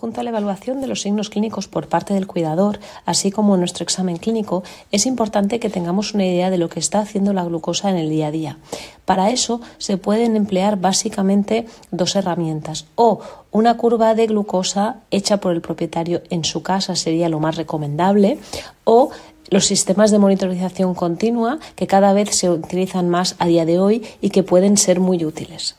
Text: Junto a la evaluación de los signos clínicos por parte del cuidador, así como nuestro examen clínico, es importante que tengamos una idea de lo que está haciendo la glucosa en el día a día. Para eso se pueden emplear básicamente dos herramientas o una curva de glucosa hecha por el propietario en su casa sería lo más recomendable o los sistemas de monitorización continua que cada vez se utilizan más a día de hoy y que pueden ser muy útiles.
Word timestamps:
Junto 0.00 0.20
a 0.20 0.22
la 0.22 0.30
evaluación 0.30 0.80
de 0.80 0.86
los 0.86 1.00
signos 1.02 1.28
clínicos 1.28 1.66
por 1.66 1.88
parte 1.88 2.14
del 2.14 2.28
cuidador, 2.28 2.78
así 3.04 3.32
como 3.32 3.56
nuestro 3.56 3.82
examen 3.82 4.16
clínico, 4.16 4.62
es 4.92 5.06
importante 5.06 5.58
que 5.58 5.70
tengamos 5.70 6.14
una 6.14 6.24
idea 6.24 6.50
de 6.50 6.58
lo 6.58 6.68
que 6.68 6.78
está 6.78 7.00
haciendo 7.00 7.32
la 7.32 7.42
glucosa 7.42 7.90
en 7.90 7.96
el 7.96 8.08
día 8.08 8.28
a 8.28 8.30
día. 8.30 8.58
Para 9.04 9.30
eso 9.30 9.60
se 9.78 9.96
pueden 9.96 10.36
emplear 10.36 10.78
básicamente 10.78 11.66
dos 11.90 12.14
herramientas 12.14 12.86
o 12.94 13.18
una 13.50 13.76
curva 13.76 14.14
de 14.14 14.28
glucosa 14.28 15.00
hecha 15.10 15.38
por 15.38 15.52
el 15.52 15.62
propietario 15.62 16.22
en 16.30 16.44
su 16.44 16.62
casa 16.62 16.94
sería 16.94 17.28
lo 17.28 17.40
más 17.40 17.56
recomendable 17.56 18.38
o 18.84 19.10
los 19.50 19.64
sistemas 19.64 20.12
de 20.12 20.20
monitorización 20.20 20.94
continua 20.94 21.58
que 21.74 21.88
cada 21.88 22.12
vez 22.12 22.36
se 22.36 22.50
utilizan 22.50 23.08
más 23.08 23.34
a 23.40 23.46
día 23.46 23.64
de 23.64 23.80
hoy 23.80 24.06
y 24.20 24.30
que 24.30 24.44
pueden 24.44 24.76
ser 24.76 25.00
muy 25.00 25.24
útiles. 25.24 25.77